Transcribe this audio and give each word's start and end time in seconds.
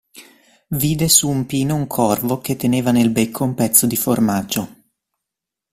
Vide 0.71 1.07
su 1.09 1.29
un 1.29 1.45
pino 1.45 1.75
un 1.75 1.85
corvo 1.85 2.39
che 2.39 2.55
teneva 2.55 2.89
nel 2.89 3.11
becco 3.11 3.43
un 3.43 3.53
pezzo 3.53 3.85
di 3.85 3.95
formaggio. 3.95 4.75